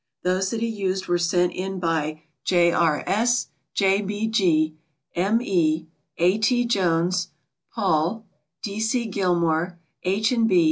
[0.23, 2.71] Those that he used were sent in by J.
[2.71, 3.03] R.
[3.05, 4.01] S., J.
[4.01, 4.25] B.
[4.25, 4.75] G.,
[5.15, 5.39] M.
[5.43, 5.85] E.,
[6.17, 6.39] A.
[6.39, 6.65] T.
[6.65, 7.27] Jones,
[7.75, 8.25] Paul,
[8.63, 8.79] D.
[8.79, 9.05] C.
[9.05, 10.31] Gilmore, H.
[10.31, 10.59] and B.